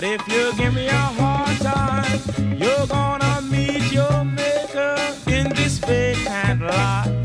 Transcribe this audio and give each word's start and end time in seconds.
But 0.00 0.08
if 0.08 0.28
you 0.28 0.54
give 0.54 0.72
me 0.72 0.86
a 0.86 0.92
hard 0.92 1.58
time, 1.58 2.20
you're 2.58 2.86
gonna 2.86 3.42
meet 3.42 3.92
your 3.92 4.24
maker 4.24 4.96
in 5.26 5.50
this 5.50 5.76
vacant 5.76 6.62
lot. 6.62 7.19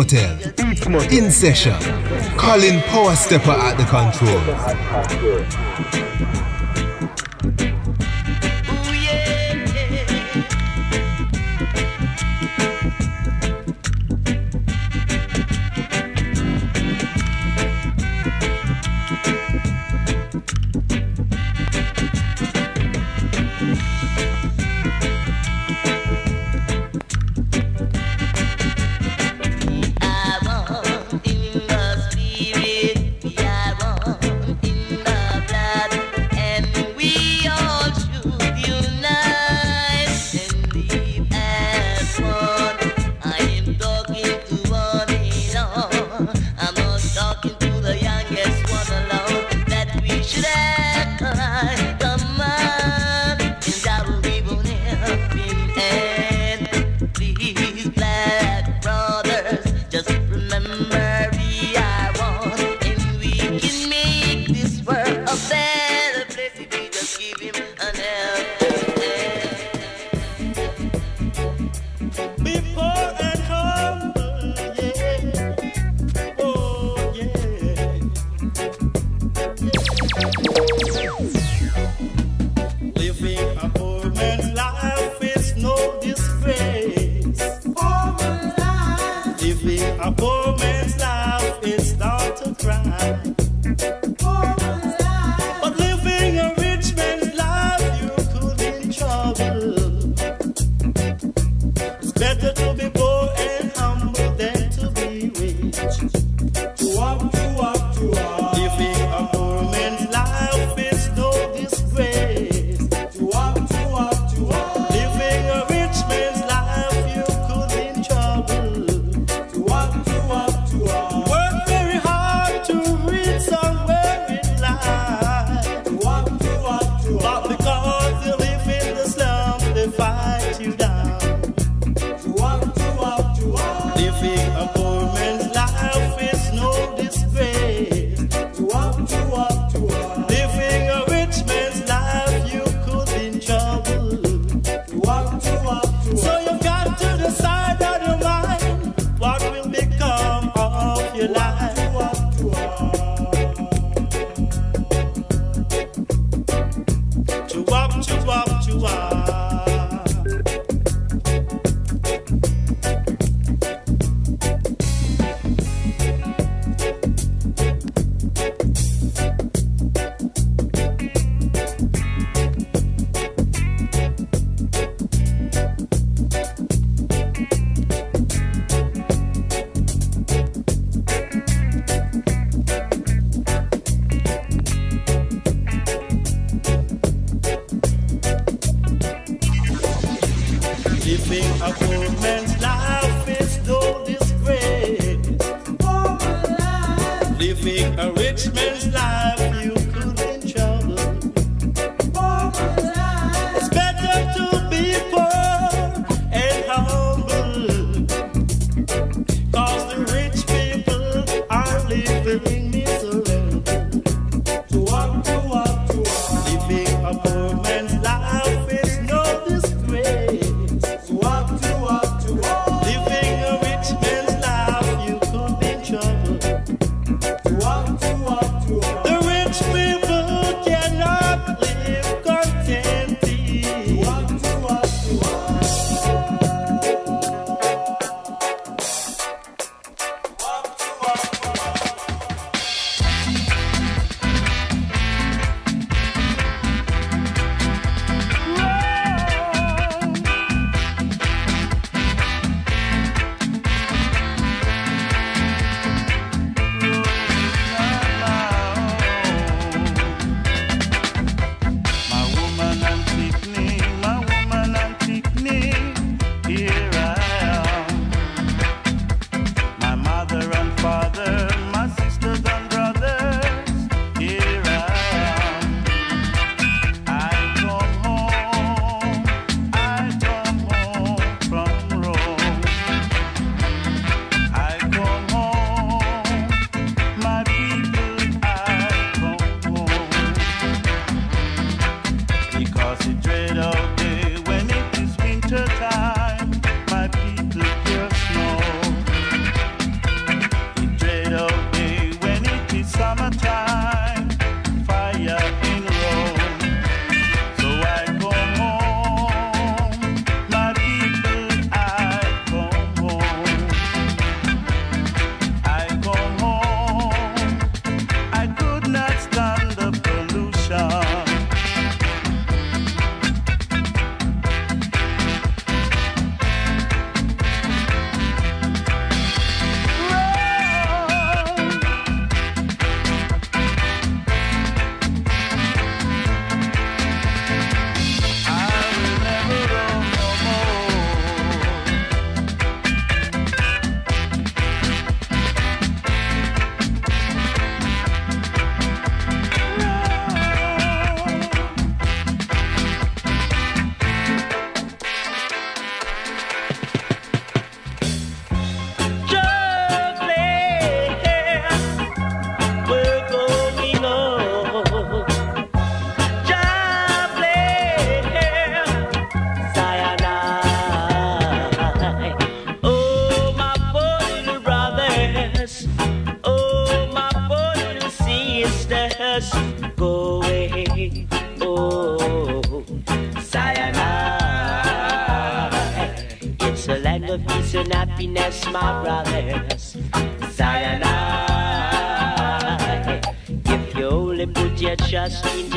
Motel. 0.00 0.38
In 1.12 1.30
session. 1.30 1.74
Colin 2.38 2.80
Powerstepper 2.88 3.52
at 3.52 3.76
the 3.76 3.84
control. 3.84 5.59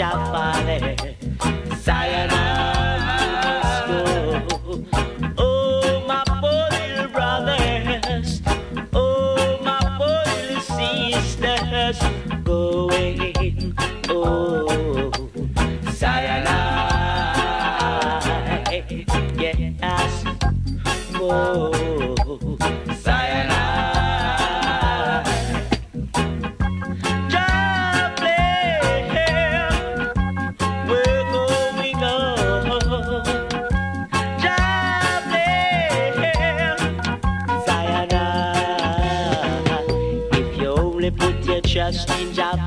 ya 0.03 0.11
vale. 0.31 0.95
Sayonara. 1.85 2.72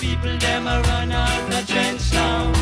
People 0.00 0.36
them 0.38 0.66
a 0.66 0.80
run 0.82 1.12
out 1.12 1.50
the 1.50 1.62
trench 1.72 2.12
now. 2.12 2.52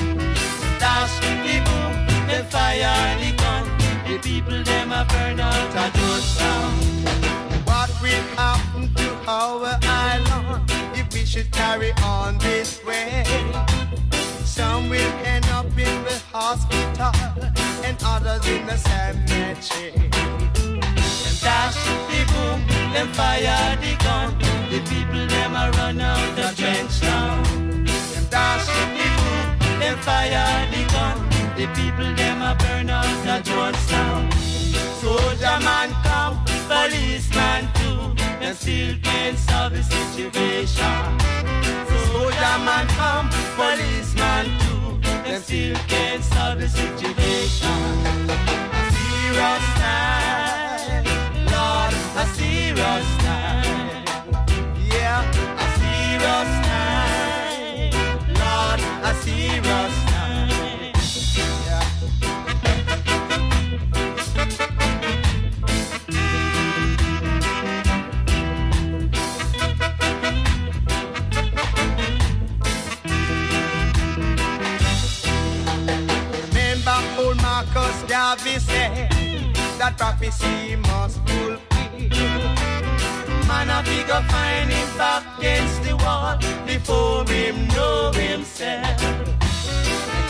Dash 0.79 1.19
the 1.21 1.57
boom, 1.67 1.93
then 2.29 2.45
fire 2.47 3.19
the 3.21 3.37
gun. 3.37 3.65
The 4.07 4.19
people 4.19 4.63
them 4.63 4.93
a 4.93 5.05
burn 5.05 5.41
out 5.41 5.71
a 5.83 5.87
Georgetown. 5.99 6.73
What 7.65 7.91
will 8.03 8.27
happen 8.37 8.95
to 8.95 9.09
our 9.29 9.79
island 9.83 10.71
if 10.95 11.13
we 11.13 11.25
should 11.25 11.51
carry 11.51 11.93
on 12.03 12.39
this 12.39 12.85
way? 12.85 13.25
Some 14.45 14.89
will 14.89 15.13
end 15.25 15.47
up 15.47 15.67
in 15.67 15.97
the 16.05 16.21
hospital 16.33 17.13
and 17.85 17.97
others 18.05 18.47
in 18.49 18.67
the 18.67 18.77
cemetery. 18.77 20.66
Dash 21.43 21.75
the 21.75 22.21
boom, 22.33 22.67
them 22.93 23.09
fire 23.13 23.77
the 23.81 23.93
gun. 24.05 24.37
The 24.71 24.79
people 24.91 25.27
them 25.27 25.55
a 25.55 25.71
run 25.77 26.01
out 26.01 26.37
the 26.37 26.53
trench 26.57 27.03
now. 27.03 27.43
Them 28.13 28.27
dash 28.31 28.67
the 28.67 29.09
boom, 29.17 29.79
them 29.81 29.99
fire 29.99 30.67
the 30.73 30.83
gun. 30.93 31.17
The 31.57 31.67
people 31.75 32.13
them 32.15 32.43
a 32.43 32.55
burn 32.57 32.91
out 32.91 33.05
the 33.25 33.41
Georgetown. 33.49 34.31
Soldier 35.01 35.59
man 35.65 35.91
come, 36.03 36.37
policeman 36.69 37.69
too. 37.79 38.15
Them 38.41 38.55
still 38.55 38.95
can't 39.03 39.39
solve 39.39 39.73
the 39.73 39.83
situation. 39.83 40.99
Soldier 42.13 42.57
man 42.67 42.87
come, 42.99 43.31
policeman 43.57 44.47
too. 44.61 44.99
Them 45.25 45.41
still 45.43 45.77
can't 45.89 46.25
solve 46.25 46.59
the 46.61 46.69
situation. 46.69 47.79
Serious 48.93 49.65
time, 49.81 50.76
serious 52.77 53.17
time. 53.19 54.05
Yeah, 54.93 55.23
a 55.57 55.69
serious 55.81 56.51
time, 56.67 57.91
Lord, 58.43 58.81
a 59.03 59.15
serious 59.23 59.95
time. 60.05 60.93
Remember 76.53 76.99
old 77.23 77.37
Marcus 77.43 78.03
Garvey 78.09 78.59
said 78.59 79.09
that 79.79 79.95
prophecy 79.97 80.77
must 80.77 81.19
fulfill. 81.27 82.36
Man, 83.57 83.71
a 83.71 83.83
big 83.89 84.11
up 84.11 84.25
find 84.25 84.71
him 84.71 84.89
back 84.99 85.25
against 85.39 85.83
the 85.83 85.97
wall 85.97 86.37
before 86.67 87.25
him 87.27 87.67
know 87.69 88.13
himself. 88.13 89.01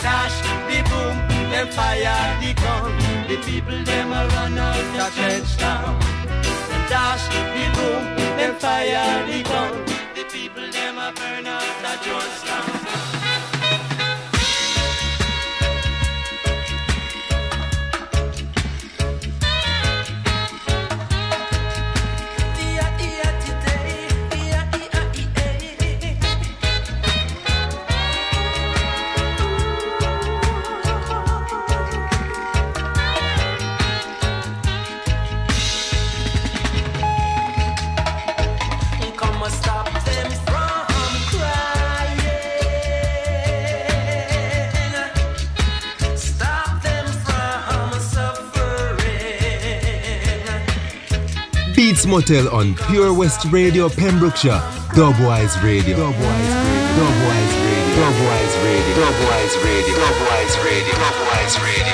Dash 0.01 0.37
the 0.69 0.79
boom, 0.89 1.15
then 1.51 1.67
fire 1.75 2.23
the 2.39 2.53
gun. 2.53 2.91
The 3.27 3.37
people 3.47 3.83
them 3.83 4.13
a 4.13 4.21
run 4.33 4.57
out 4.57 4.85
the 4.95 5.05
trench 5.15 5.59
now. 5.59 5.99
Dash 6.87 7.27
the 7.55 7.65
boom, 7.75 8.03
then 8.37 8.55
fire 8.63 9.27
the 9.29 9.43
gun. 9.43 9.73
The 10.15 10.23
people 10.31 10.71
them 10.71 10.97
a 10.97 11.11
burn 11.11 11.47
out 11.47 11.67
the 11.83 11.93
Georgetown. 12.05 12.86
Motel 52.17 52.51
on 52.51 52.73
Pure 52.73 53.13
West 53.13 53.45
Radio, 53.51 53.87
Pembrokeshire. 53.89 54.59
Dubwise 54.95 55.55
Radio. 55.61 55.97
Dubwise 55.97 56.25
Radio. 56.25 57.05
Dubwise 57.93 58.57
Radio. 58.63 58.95
Dubwise 58.95 59.57
Radio. 59.63 59.67
Dubwise 59.67 59.67
Radio. 59.67 59.93
Dubwise 59.93 60.57
Radio. 60.65 60.95
Dubwise 60.97 61.61
Radio. 61.61 61.86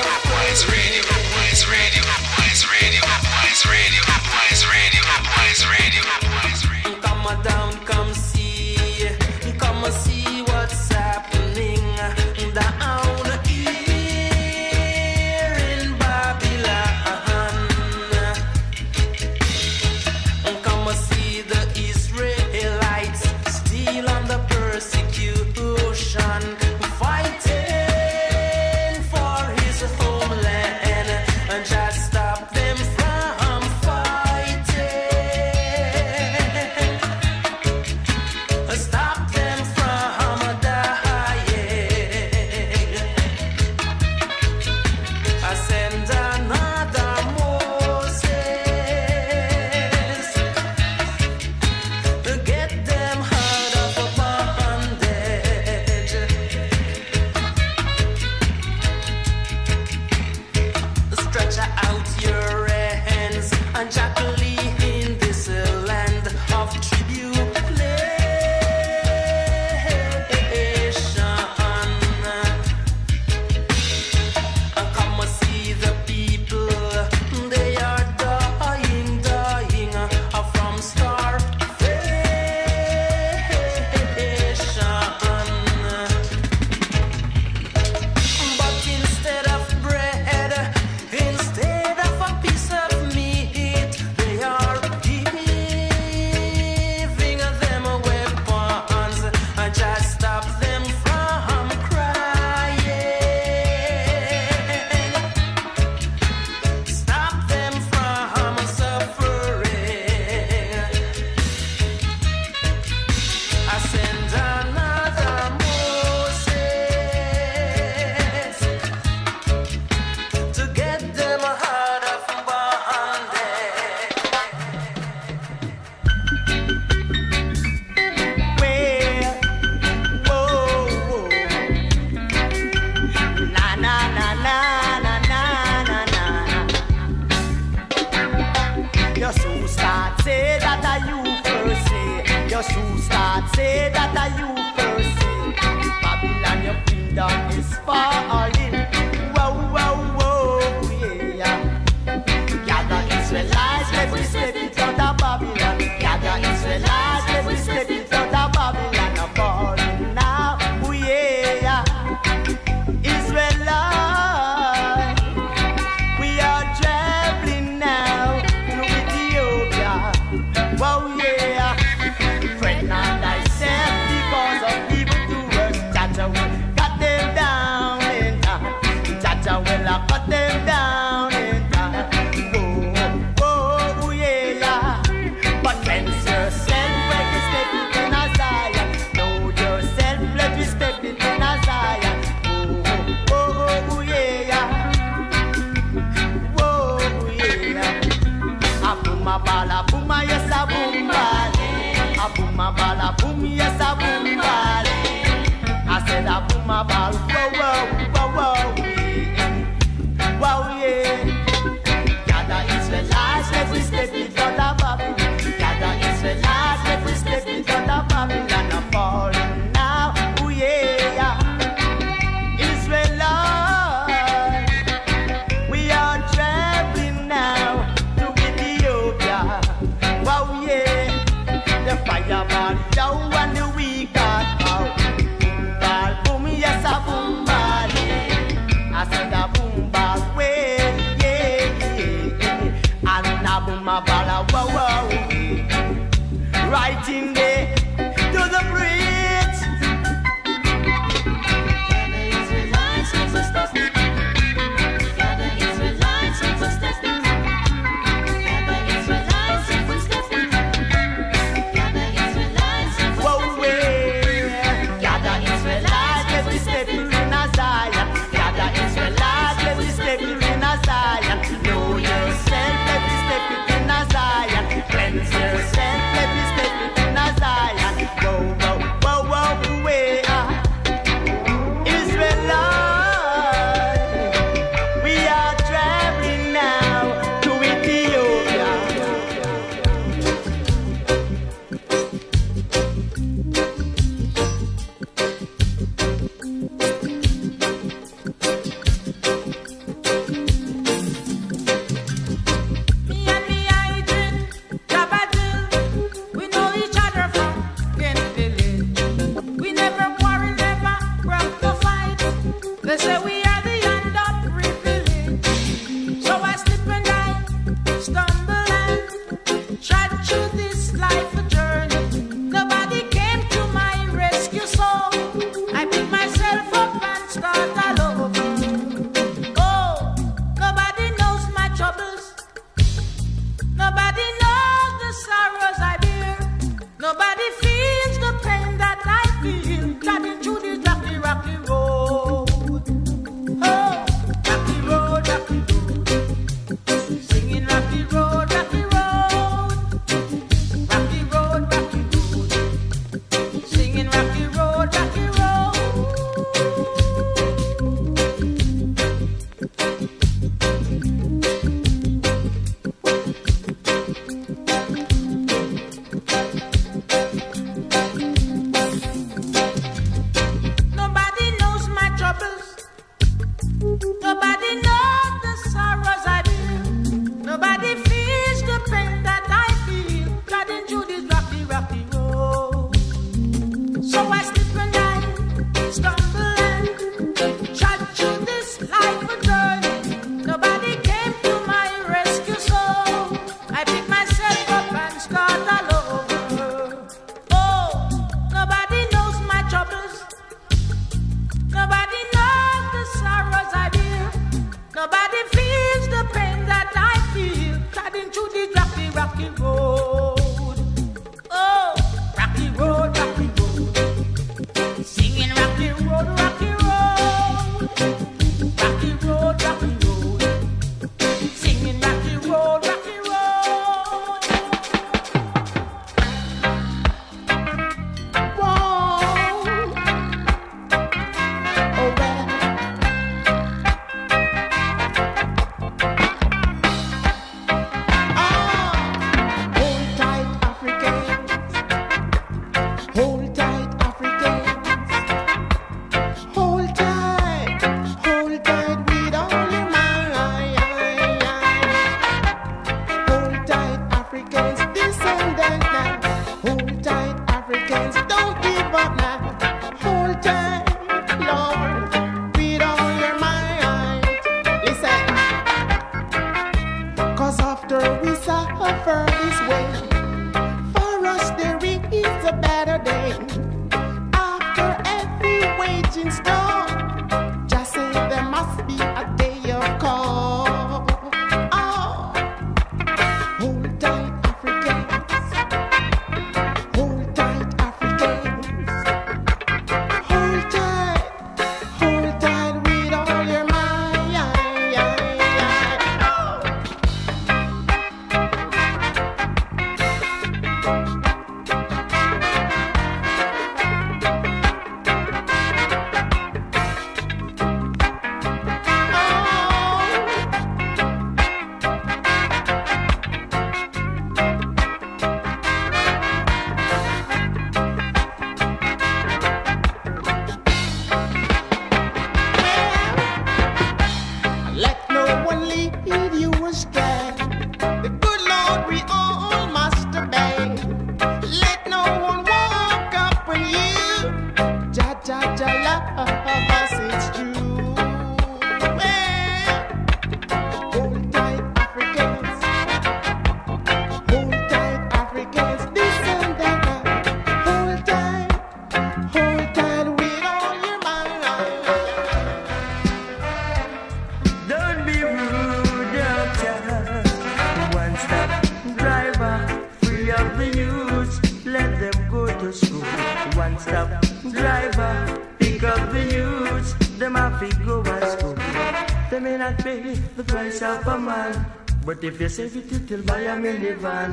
Save 572.54 572.76
it, 572.76 572.92
it'll 572.92 573.24
buy 573.26 573.40
a 573.40 573.56
minivan. 573.56 574.30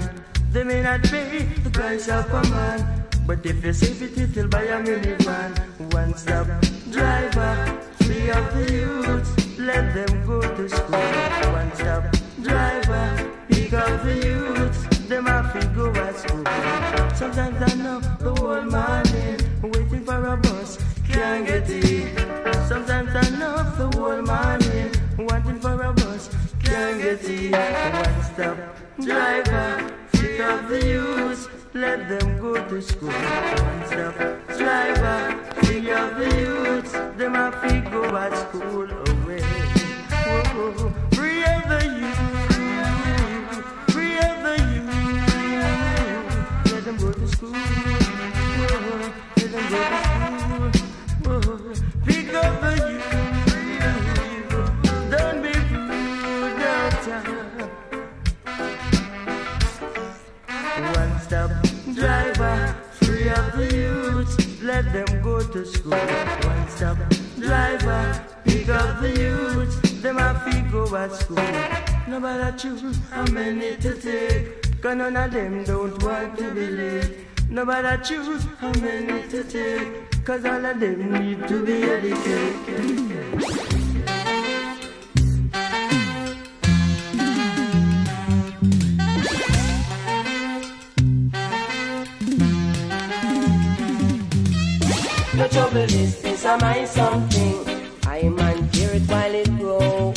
They 0.51 0.63
may 0.63 0.83
not 0.83 1.01
pay 1.01 1.39
the 1.63 1.71
price 1.71 2.07
of 2.07 2.31
a 2.31 2.43
man. 2.51 3.03
But 3.25 3.43
if 3.43 3.65
you 3.65 3.73
save 3.73 4.01
it, 4.03 4.15
it'll 4.15 4.47
buy 4.47 4.61
a 4.61 4.79
minivan. 4.79 5.51
One 5.91 6.13
stop 6.15 6.47
driver, 61.93 62.75
free 62.91 63.29
up 63.29 63.53
the 63.53 63.73
youth, 63.73 64.61
let 64.61 64.91
them 64.93 65.21
go 65.21 65.41
to 65.41 65.65
school. 65.65 65.91
One 65.91 66.69
stop 66.69 66.97
driver, 67.39 68.25
pick 68.43 68.69
up 68.69 69.01
the 69.01 69.09
youth, 69.09 70.01
them 70.01 70.17
have 70.17 70.45
to 70.45 70.71
go 70.71 70.95
at 70.95 71.11
school. 71.13 71.37
Nobody 72.07 72.57
choose 72.57 72.99
how 73.09 73.25
many 73.31 73.77
to 73.77 73.93
take, 73.99 74.81
cause 74.81 74.95
none 74.95 75.15
of 75.15 75.31
them 75.31 75.63
don't 75.63 76.03
want 76.03 76.37
to 76.37 76.51
be 76.51 76.67
late. 76.67 77.17
Nobody 77.49 78.03
choose 78.03 78.43
how 78.59 78.71
many 78.73 79.27
to 79.29 79.43
take, 79.43 80.23
cause 80.23 80.45
all 80.45 80.65
of 80.65 80.79
them 80.79 81.11
need 81.13 81.47
to 81.47 81.65
be 81.65 81.83
educated. 81.83 83.60
This 96.51 96.63
am 96.63 96.69
I 96.69 96.85
something. 96.85 97.55
I 98.07 98.27
man 98.27 98.69
hear 98.73 98.89
it 98.91 99.03
while 99.03 99.33
it 99.33 99.57
grow. 99.57 100.11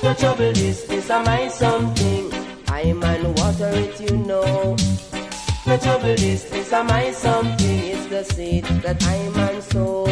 The 0.00 0.14
trouble 0.16 0.44
is, 0.44 0.84
this 0.86 1.10
am 1.10 1.26
I 1.26 1.48
something. 1.48 2.30
I 2.68 2.92
man 2.92 3.34
water 3.34 3.70
it, 3.74 4.00
you 4.00 4.16
know. 4.18 4.76
The 5.66 5.76
trouble 5.82 6.22
is, 6.30 6.48
this 6.50 6.72
am 6.72 6.88
I 6.92 7.10
something. 7.10 7.78
It's 7.80 8.06
the 8.06 8.22
seed 8.22 8.64
that 8.84 9.02
I 9.02 9.28
man 9.36 9.60
sow. 9.60 10.04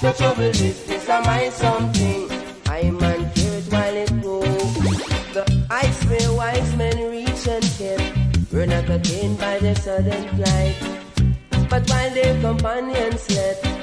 The 0.00 0.14
trouble 0.16 0.56
is, 0.68 0.86
this 0.86 1.06
am 1.10 1.26
I 1.26 1.50
something. 1.50 2.30
I 2.66 2.90
man 2.92 3.30
hear 3.34 3.52
it 3.60 3.66
while 3.70 3.96
it 4.04 4.22
grow. 4.22 4.40
The 5.36 5.66
ice 5.68 6.02
where 6.04 6.32
wise 6.32 6.74
men 6.76 7.10
reach 7.10 7.46
and 7.46 7.64
kept. 7.76 8.50
We're 8.50 8.64
not 8.64 8.88
attained 8.88 9.38
by 9.38 9.58
their 9.58 9.76
sudden 9.76 10.28
flight. 10.36 10.76
But 11.68 11.90
while 11.90 12.10
their 12.14 12.40
companions 12.40 13.20
slept, 13.20 13.73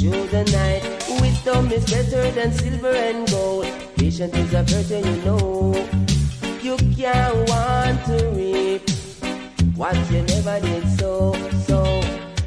through 0.00 0.26
the 0.28 0.44
night. 0.56 0.82
Wisdom 1.20 1.70
is 1.70 1.84
better 1.90 2.30
than 2.30 2.52
silver 2.52 2.88
and 2.88 3.30
gold. 3.30 3.66
Patience 3.96 4.34
is 4.34 4.54
a 4.54 4.62
virtue, 4.62 5.06
you 5.06 5.16
know. 5.26 5.74
You 6.62 6.76
can't 6.96 7.36
want 7.48 8.04
to 8.06 8.32
reap 8.34 8.88
what 9.76 9.94
you 10.10 10.22
never 10.22 10.58
did 10.60 10.88
so. 10.98 11.34
So, 11.66 12.00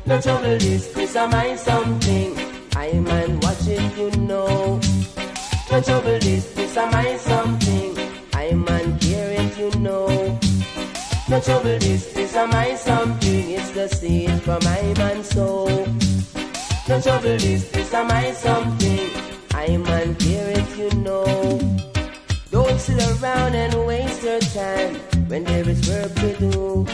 no 0.08 0.20
trouble 0.20 0.58
this, 0.58 0.92
Chris, 0.94 1.16
I 1.16 1.28
mind 1.28 1.60
something. 1.60 2.36
I 2.76 2.94
man, 2.94 3.40
watch 3.42 3.68
it, 3.68 3.98
you 3.98 4.10
know. 4.22 4.80
No 5.72 5.82
trouble 5.82 6.20
this, 6.20 6.54
Chris, 6.56 6.76
I 6.76 6.90
mind 6.90 7.20
something. 7.20 7.98
I 8.34 8.52
man, 8.54 9.00
hear 9.00 9.30
it, 9.30 9.58
you 9.60 9.70
know. 9.80 10.40
No 11.30 11.40
trouble 11.40 11.78
this, 11.78 12.14
Chris, 12.14 12.36
I 12.36 12.48
mind 12.48 12.80
something. 12.80 13.52
It's 13.52 13.70
the 13.72 13.88
seed 13.90 14.42
for 14.42 14.58
my 14.64 14.82
man 14.98 15.24
soul 15.24 15.86
the 16.94 17.02
trouble 17.02 17.30
is, 17.30 17.72
this 17.72 17.92
am 17.94 18.12
I 18.12 18.32
something? 18.34 19.10
I'm 19.56 19.84
on 19.88 20.16
if 20.20 20.78
you 20.78 20.92
know. 21.02 21.26
Don't 22.52 22.80
sit 22.80 23.00
around 23.10 23.56
and 23.56 23.88
waste 23.88 24.22
your 24.22 24.40
time 24.40 24.96
when 25.28 25.44
there 25.44 25.68
is 25.68 25.90
work 25.90 26.14
to 26.16 26.38
do. 26.38 26.86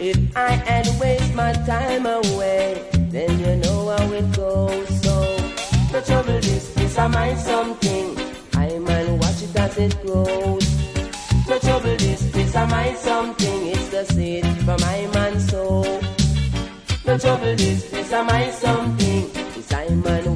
If 0.00 0.18
I 0.36 0.50
had 0.50 0.88
waste 1.00 1.32
my 1.34 1.52
time 1.52 2.06
away, 2.06 2.90
then 3.10 3.38
you 3.38 3.54
know 3.56 3.94
how 3.96 4.12
it 4.12 4.34
goes. 4.34 4.88
So 5.04 5.14
the 5.92 6.02
trouble 6.04 6.42
is, 6.54 6.74
this 6.74 6.98
am 6.98 7.14
I 7.14 7.34
something? 7.36 8.18
I 8.54 8.78
man, 8.80 9.18
watch 9.20 9.42
it 9.42 9.54
as 9.54 9.78
it 9.78 9.94
grows. 10.02 10.66
The 11.46 11.60
trouble 11.62 12.00
is, 12.10 12.32
this 12.32 12.56
am 12.56 12.72
I 12.74 12.94
something? 12.94 13.63
trouble 17.24 17.58
is, 17.58 17.90
is 17.94 18.12
I 18.12 18.22
my 18.22 18.50
something. 18.50 19.24
Is 19.56 19.72
I 19.72 19.86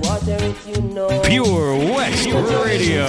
water 0.06 0.38
if 0.40 0.66
you 0.68 0.80
know. 0.80 1.08
Pure 1.22 1.76
West 1.94 2.26
Radio. 2.26 3.06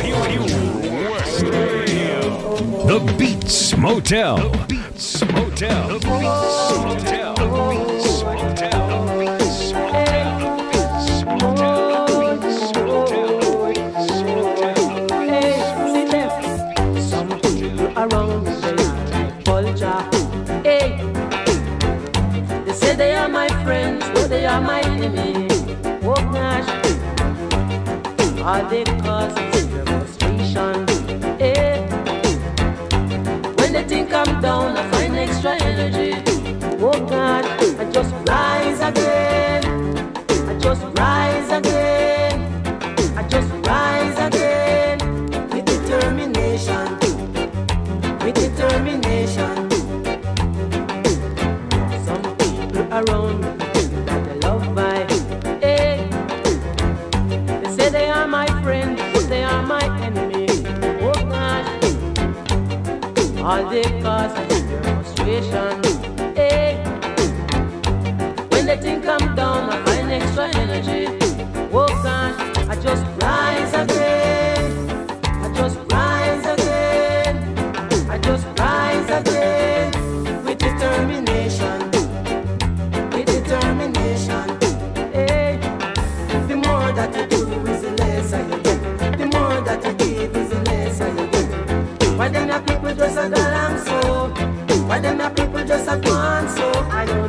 Pure 0.00 1.10
West 1.10 1.42
Radio. 1.42 2.20
The 2.90 3.14
Beats 3.18 3.76
Motel. 3.76 4.36
The 4.36 4.66
Beats 4.66 5.24
Motel. 5.26 5.88
The 5.88 5.98
Beats 5.98 6.70
Motel. 6.84 7.34
The 7.34 7.48
Beats. 7.92 8.01
All 28.44 28.64
they 28.68 28.84
cause 28.84 29.36
is 29.56 29.66
demonstration. 29.66 30.86
eh? 31.40 31.86
When 33.56 33.72
they 33.72 33.84
think 33.84 34.12
I'm 34.12 34.40
down, 34.42 34.76
I 34.76 34.90
find 34.90 35.16
extra 35.16 35.52
energy. 35.62 36.31
all 63.52 63.68
the 63.68 63.82
cause 64.02 64.32
and 64.38 64.82
demonstration. 64.82 65.71
Why 94.92 95.00
them 95.00 95.22
a 95.22 95.30
people 95.30 95.64
just 95.64 95.88
a 95.88 95.96
go 95.96 96.10
oh? 96.12 96.54
so 96.54 96.70
I 96.90 97.06
don't 97.06 97.21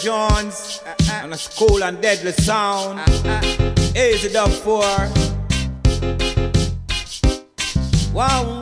Jones 0.00 0.80
on 1.22 1.32
a 1.32 1.36
school 1.36 1.82
and 1.82 2.00
deadly 2.00 2.32
sound. 2.32 3.00
Dub 4.32 4.50
four. 4.50 4.82
Wow, 8.12 8.14
wow, 8.14 8.57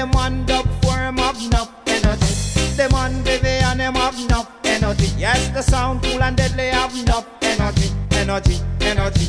them 0.00 0.12
one 0.12 0.46
dub 0.46 0.66
for 0.82 0.96
him 0.96 1.18
have 1.18 1.38
enough 1.42 1.70
energy. 1.86 2.32
Them 2.74 2.90
one 2.92 3.22
Vivian 3.22 3.78
him 3.80 3.94
have 3.94 4.18
enough 4.18 4.50
energy. 4.64 5.08
Yes, 5.18 5.48
the 5.48 5.60
sound 5.60 6.02
cool 6.02 6.22
and 6.22 6.36
deadly 6.38 6.68
have 6.68 6.96
enough 6.96 7.26
energy, 7.42 7.88
energy, 8.12 8.56
energy. 8.80 9.26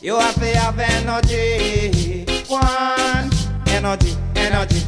You 0.00 0.16
happy 0.16 0.52
have 0.62 0.78
energy. 0.78 2.24
One, 2.48 3.28
energy, 3.66 4.16
energy. 4.36 4.80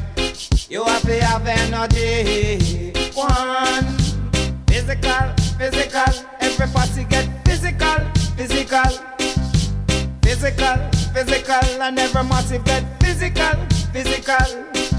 You 0.71 0.83
happy 0.85 1.19
have 1.19 1.47
energy. 1.47 2.93
One, 3.13 3.85
physical, 4.67 5.25
physical. 5.59 6.13
Everybody 6.41 7.05
get 7.05 7.27
physical, 7.45 8.01
physical. 8.39 8.93
Physical, 10.23 10.77
physical. 11.13 11.83
And 11.83 11.99
every 11.99 12.25
massive 12.25 12.65
get 12.65 12.83
physical, 13.03 13.57
physical. 13.93 14.92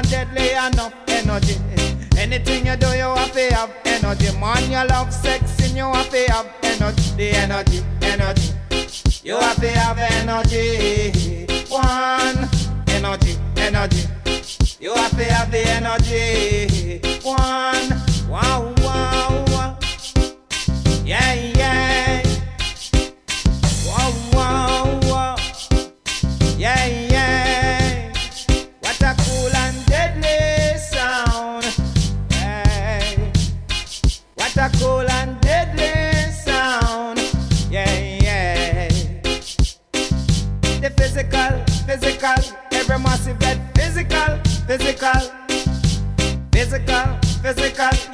And 0.00 0.10
deadly 0.10 0.50
enough 0.52 0.94
energy. 1.08 1.56
Anything 2.16 2.66
you 2.66 2.76
do, 2.76 2.88
you 2.88 3.10
have 3.20 3.32
to 3.32 3.54
have 3.54 3.70
energy. 3.84 4.30
Man, 4.38 4.70
you 4.70 4.88
love 4.88 5.12
sex 5.12 5.42
and 5.62 5.76
you 5.76 5.84
have 5.84 6.10
to 6.10 6.32
have 6.32 6.46
energy. 6.62 7.10
The 7.16 7.30
energy, 7.32 7.80
energy. 8.02 8.52
You 9.22 9.36
have 9.36 9.60
to 9.60 9.68
have 9.68 9.98
energy. 9.98 11.46
One, 11.68 12.48
energy, 12.88 13.36
energy. 13.56 14.08
You 14.80 14.94
have 14.94 15.16
to 15.16 15.24
have 15.24 15.50
the 15.50 15.62
energy. 15.68 16.49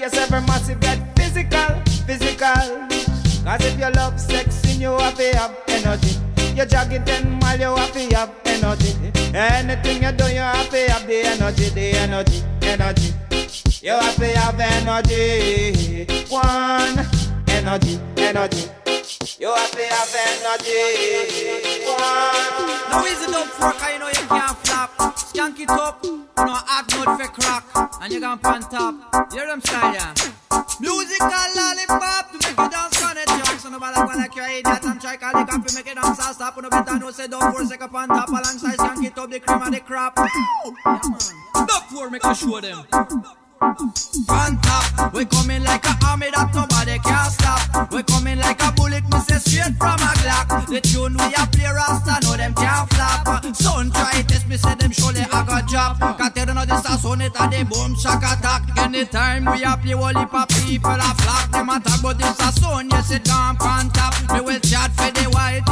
Yes, 0.07 0.19
every 0.19 0.41
massive 0.43 0.79
get 0.79 1.19
physical, 1.19 1.83
physical. 2.07 2.87
Cause 3.43 3.65
if 3.67 3.77
you 3.77 3.91
love 3.91 4.21
sex, 4.21 4.63
then 4.63 4.81
you 4.81 4.97
have 4.97 5.17
to 5.17 5.37
have 5.37 5.57
energy. 5.67 6.15
You're 6.55 6.65
jogging 6.65 7.05
10 7.05 7.41
mile, 7.41 7.59
you 7.59 7.75
have 7.75 7.91
to 7.91 8.15
have 8.15 8.31
energy. 8.45 8.95
Anything 9.35 10.05
you 10.05 10.13
do, 10.13 10.27
you 10.27 10.39
have 10.39 10.71
to 10.71 10.93
have 10.93 11.09
the 11.09 11.23
energy, 11.27 11.71
the 11.71 11.91
energy, 11.99 12.45
energy. 12.63 13.15
You 13.83 13.95
have 13.99 14.15
to 14.15 14.27
have 14.27 14.61
energy. 14.61 16.07
One, 16.29 17.05
energy, 17.49 17.99
energy. 18.17 18.71
You 19.41 19.53
have 19.53 19.73
to 19.73 19.87
have 19.91 20.15
energy. 20.23 21.83
One. 21.85 22.91
Now 22.91 23.05
is 23.05 23.23
it 23.27 23.35
up 23.35 23.49
cause 23.59 23.93
you 23.93 23.99
know 23.99 24.07
you 24.07 24.29
can't 24.29 24.57
flap. 24.59 25.16
Skank 25.37 25.61
it 25.61 25.69
up, 25.69 26.03
you 26.03 26.17
know 26.17 26.49
hard 26.49 26.89
mode 26.97 27.21
for 27.21 27.29
crack. 27.29 27.65
And 28.01 28.11
you 28.11 28.21
can 28.21 28.39
pan 28.39 28.63
top. 28.63 28.95
You 29.33 29.37
hear 29.37 29.47
them 29.47 29.61
style, 29.61 29.93
yeah. 29.93 30.15
Musical 30.81 31.29
lollipop 31.29 32.33
to 32.33 32.39
make 32.41 32.57
you 32.57 32.71
dance 32.71 33.03
on 33.05 33.19
it, 33.19 33.29
young. 33.29 33.59
So 33.59 33.69
nobody 33.69 34.01
wanna 34.01 34.17
like 34.17 34.35
your 34.35 34.47
idiot 34.47 34.85
and 34.85 34.99
try 34.99 35.19
call 35.19 35.37
up 35.37 35.47
to 35.47 35.75
make 35.75 35.87
it 35.89 35.95
dance 35.97 36.25
and 36.25 36.35
stop. 36.35 36.57
No 36.57 36.71
better 36.71 36.99
no 36.99 37.11
say 37.11 37.29
don't 37.29 37.53
force 37.53 37.71
a 37.71 37.77
pan 37.77 38.09
top 38.09 38.29
alongside 38.31 38.79
skank 38.79 39.05
it 39.05 39.19
up 39.19 39.29
the 39.29 39.41
cream 39.41 39.61
and 39.61 39.75
the 39.75 39.81
crap. 39.81 40.17
Yeah, 40.17 40.73
man. 40.87 41.69
Up 41.69 41.83
for 41.93 42.09
make 42.09 42.25
I 42.25 42.33
show 42.33 42.59
them. 42.59 43.46
Front 43.59 44.63
top, 44.63 45.15
we 45.15 45.25
coming 45.25 45.65
like 45.65 45.85
a 45.87 45.97
army 46.05 46.29
that 46.29 46.53
nobody 46.53 47.01
can 47.01 47.31
stop. 47.33 47.91
We 47.91 48.03
coming 48.03 48.37
like 48.39 48.61
a 48.61 48.69
bullet, 48.77 49.01
me 49.09 49.19
say 49.25 49.41
straight 49.41 49.73
from 49.81 49.97
a 49.97 50.13
Glock. 50.21 50.69
The 50.69 50.81
tune 50.85 51.17
we 51.17 51.33
a 51.33 51.45
play 51.49 51.73
rasta, 51.73 52.21
know 52.21 52.37
them 52.37 52.53
can't 52.53 52.85
flap. 52.93 53.25
Son 53.57 53.91
try 53.91 54.21
test 54.29 54.47
me, 54.49 54.59
say 54.61 54.75
them 54.75 54.93
surely 54.93 55.25
I 55.33 55.41
got 55.49 55.69
drop. 55.69 55.97
Cause 56.21 56.33
they 56.37 56.45
don't 56.45 56.55
know 56.55 56.67
this 56.69 56.85
a 56.85 56.99
son 57.01 57.23
it 57.23 57.33
a 57.33 57.49
the 57.49 57.65
attack. 58.21 58.63
Anytime 58.77 59.47
we 59.49 59.65
a 59.65 59.73
play, 59.81 59.97
heap 60.21 60.35
of 60.37 60.49
people 60.61 60.93
a 60.93 61.11
flock. 61.25 61.49
Them 61.49 61.71
attack, 61.73 62.03
but 62.03 62.19
this 62.19 62.37
a 62.37 62.53
son, 62.61 62.91
yes 62.91 63.11
it 63.11 63.25
can't 63.25 63.57
on 63.63 63.89
top. 63.89 64.13
Me 64.37 64.41
will 64.45 64.61
chat 64.61 64.93
for 64.93 65.09
the 65.17 65.25
white, 65.33 65.65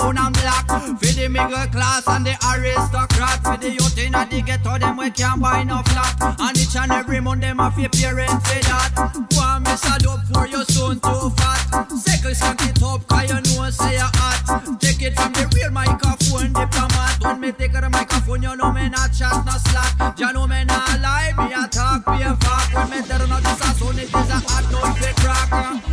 brown 0.00 0.18
and 0.18 0.34
black. 0.34 0.66
For 0.66 1.12
the 1.12 1.28
middle 1.28 1.66
class 1.68 2.08
and 2.08 2.24
the 2.24 2.34
aristocrat. 2.48 3.42
For 3.44 3.56
the 3.56 3.70
youth 3.70 3.98
in 3.98 4.12
the 4.12 4.42
ghetto, 4.44 4.78
them 4.78 4.96
we 4.96 5.10
can't 5.10 5.40
buy 5.40 5.62
no 5.62 5.82
flat. 5.92 6.16
And 6.40 6.56
each 6.56 6.76
and 6.76 6.92
every 6.92 7.20
month 7.20 7.42
them 7.42 7.58
have 7.58 7.78
a 7.78 7.88
parent 7.88 8.30
for 8.30 8.60
that. 8.68 8.92
One 9.36 9.62
miss 9.62 9.84
a 9.84 9.98
dope 9.98 10.24
for 10.32 10.46
your 10.46 10.64
son 10.64 11.00
too 11.00 11.30
fat. 11.36 11.60
Second 11.92 12.34
skank 12.34 12.68
it 12.68 12.82
up, 12.82 13.06
cause 13.06 13.28
you 13.28 13.40
know 13.58 13.70
say 13.70 13.94
you 13.94 14.08
hot. 14.16 14.80
Take 14.80 15.02
it 15.02 15.14
from 15.14 15.32
the 15.32 15.44
real 15.54 15.70
microphone 15.70 16.52
diplomat. 16.52 17.20
When 17.20 17.40
me 17.40 17.52
take 17.52 17.72
the 17.72 17.88
microphone, 17.90 18.42
you 18.42 18.56
know 18.56 18.72
me 18.72 18.88
not 18.88 19.12
chat, 19.12 19.44
no 19.44 19.52
slack. 19.52 20.18
You 20.18 20.32
know 20.32 20.46
me 20.46 20.64
not 20.64 21.00
lie, 21.00 21.32
me 21.36 21.52
a 21.52 21.68
talk, 21.68 22.04
be 22.06 22.22
a 22.24 22.34
fact. 22.36 22.74
When 22.74 22.90
me 22.90 23.06
turn 23.06 23.30
on 23.30 23.42
this 23.42 23.60
a 23.60 23.70
son, 23.76 23.98
it 23.98 24.08
is 24.08 24.30
a 24.30 24.38
hot 24.48 24.64
note 24.72 24.96
for 24.96 25.14
crack. 25.20 25.89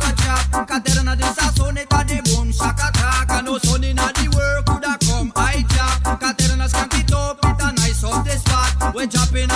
Surely 0.00 0.70
a 0.70 0.82
there 0.82 1.04
no 1.04 1.14
this 1.14 1.38
a 1.38 1.52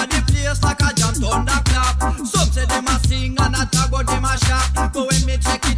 the 0.06 0.60
like 0.62 0.80
a 0.80 0.94
jam 0.94 1.14
thunderclap. 1.14 2.00
Some 2.26 2.50
say 2.50 2.66
them 2.66 2.86
a 2.86 2.98
sing 3.06 3.36
and 3.38 3.54
a 3.54 3.66
tag, 3.70 3.90
but 3.90 4.06
them 4.06 4.24
a 4.24 4.36
shock. 4.38 4.92
But 4.92 5.10
when 5.10 5.26
me 5.26 5.38
check 5.38 5.64
it 5.66 5.75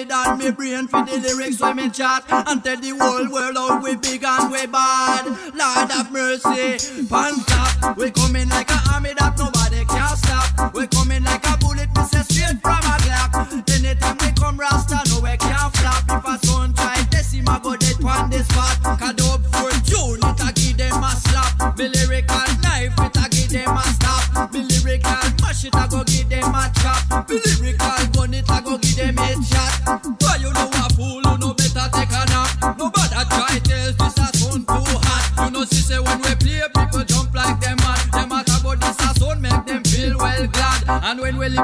need 0.00 0.12
on 0.12 0.38
me 0.38 0.50
brain 0.50 0.88
for 0.88 1.04
the 1.04 1.18
lyrics 1.18 1.60
when 1.60 1.76
me 1.76 1.90
chat 1.90 2.24
and 2.30 2.64
tell 2.64 2.76
the 2.76 2.90
whole 2.90 3.30
world 3.30 3.56
how 3.56 3.82
we 3.82 3.96
big 3.96 4.24
and 4.24 4.50
we 4.50 4.66
bad. 4.66 5.26
Lord 5.54 5.90
have 5.90 6.12
mercy. 6.12 7.06
Pan 7.06 7.34
top, 7.46 7.96
we 7.96 8.10
coming 8.10 8.48
like 8.48 8.70
a 8.70 8.79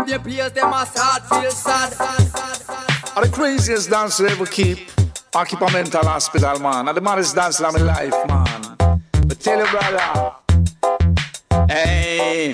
the 0.07 0.19
place, 0.19 0.51
them 0.53 0.73
a 0.73 0.87
start 0.87 1.27
feel 1.29 1.51
sad. 1.51 1.93
sad, 1.93 2.21
sad, 2.29 2.57
sad. 2.57 3.17
Are 3.17 3.25
the 3.25 3.33
craziest 3.33 3.91
dance 3.91 4.21
we 4.21 4.29
ever 4.29 4.47
keep. 4.47 4.91
I 5.35 5.45
keep 5.45 5.61
a 5.61 5.71
mental 5.71 6.05
hospital, 6.05 6.59
man. 6.61 6.89
And 6.89 6.97
the 6.97 7.01
maddest 7.01 7.35
dance 7.35 7.61
of 7.61 7.73
my 7.73 7.81
life, 7.81 8.15
man. 8.29 9.03
But 9.27 9.41
tell 9.41 9.59
you, 9.59 9.67
brother. 9.67 10.33
Hey. 11.69 12.53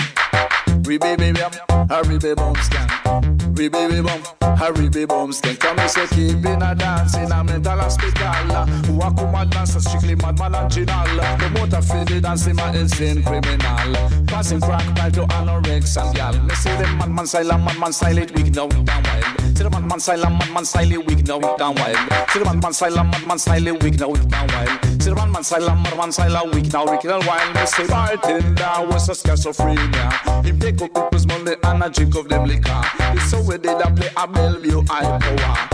We 0.85 0.99
baby 0.99 1.33
bum, 1.33 1.53
hurry 1.89 2.19
baby 2.19 2.35
bum 2.35 2.57
scan. 2.57 3.32
We 3.55 3.69
baby 3.69 4.01
bum, 4.01 4.23
hurry 4.57 4.89
baby 4.89 5.07
bum 5.07 5.33
scan. 5.33 5.57
Come 5.57 5.79
and 5.79 5.91
say 5.91 6.07
keep 6.07 6.45
in 6.45 6.63
a 6.63 6.75
dance 6.75 7.17
in 7.17 7.31
a 7.31 7.45
mental 7.45 7.79
hospital. 7.79 8.67
Who 8.87 9.01
a 9.01 9.13
come 9.13 9.35
a 9.35 9.45
dance 9.47 9.77
strictly 9.85 10.15
mad 10.17 10.39
man 10.39 10.55
and 10.55 10.71
ginal. 10.71 11.07
The 11.39 11.51
motor 11.51 11.83
for 11.83 12.05
the 12.05 12.21
dance 12.21 12.47
in 12.47 12.57
my 12.57 12.75
insane 12.75 13.23
criminal. 13.23 14.27
Passing 14.27 14.61
crack 14.61 14.87
pipe 14.97 15.13
to 15.15 15.27
anorexia 15.27 16.07
and 16.07 16.17
gal. 16.17 16.43
Me 16.43 16.55
say 16.55 16.77
them 16.77 16.99
man 16.99 17.15
man 17.15 17.27
silent, 17.27 17.65
man 17.65 17.79
man 17.79 17.93
silent, 17.93 18.35
weak 18.35 18.55
now 18.55 18.69
down 18.69 19.03
wild. 19.05 19.25
Say 19.57 19.65
the 19.65 19.71
man 19.71 19.87
man 19.87 20.01
silent, 20.01 20.39
man 20.39 20.53
man 20.53 20.65
silent, 20.65 21.07
weak 21.07 21.27
now 21.27 21.39
down 21.39 21.75
wild. 21.77 22.19
Say 22.33 22.41
the 22.41 22.45
man 22.47 22.63
man 22.63 22.73
silent, 22.73 23.13
man 23.13 23.29
man 23.29 23.39
silent, 23.39 23.83
weak 23.83 23.99
now 24.01 24.13
down 24.13 24.47
wild. 24.49 25.03
Say 25.03 25.11
the 25.11 25.17
man 25.17 25.31
man 25.31 25.45
silent, 25.45 25.83
man 25.83 25.97
man 25.99 26.13
silent, 26.13 26.55
weak 26.55 26.73
now 26.73 26.91
weak 26.91 27.05
now 27.05 27.21
wild. 27.27 27.55
Me 27.55 27.67
say 27.67 27.87
bartender 27.87 28.89
was 28.89 29.09
a 29.09 29.13
schizophrenia. 29.13 30.45
Him 30.45 30.59
take 30.59 30.81
up 30.81 30.95
people's 30.95 31.27
money 31.27 31.55
and 31.63 31.83
a 31.83 31.91
drink 31.91 32.15
of 32.15 32.29
them 32.29 32.47
liquor. 32.47 32.81
It's 33.15 33.31
so 33.31 33.42
we 33.47 33.59
did 33.59 33.81
a 33.81 33.91
play 33.91 34.11
a 34.17 34.27
Bellevue 34.27 34.83
high 34.89 35.19
power. 35.19 35.73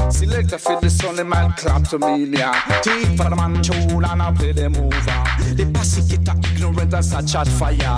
A 0.50 0.58
fit 0.58 0.80
the 0.80 0.88
sunny 0.88 1.22
man 1.22 1.52
clap 1.52 1.88
to 1.88 1.98
me, 1.98 2.24
yeah. 2.24 2.80
Teeth 2.80 3.16
for 3.16 3.28
the 3.28 3.36
man 3.36 3.62
tune 3.62 4.04
and 4.04 4.22
I 4.22 4.32
play 4.32 4.52
them 4.52 4.76
over. 4.76 5.20
The 5.54 5.70
posse 5.74 6.02
get 6.08 6.28
a 6.28 6.38
ignorant 6.38 6.94
as 6.94 7.12
a 7.12 7.22
chat 7.26 7.48
fire. 7.48 7.96